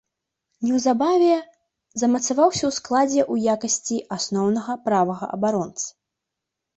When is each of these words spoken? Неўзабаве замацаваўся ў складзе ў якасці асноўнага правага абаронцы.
Неўзабаве 0.67 1.33
замацаваўся 2.01 2.61
ў 2.61 2.71
складзе 2.77 3.19
ў 3.33 3.53
якасці 3.55 3.97
асноўнага 4.17 4.73
правага 4.89 5.25
абаронцы. 5.39 5.85